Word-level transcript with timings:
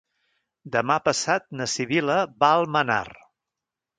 Demà 0.75 0.95
passat 1.09 1.45
na 1.59 1.69
Sibil·la 1.75 2.17
va 2.45 2.51
a 2.53 2.57
Almenar. 2.63 3.01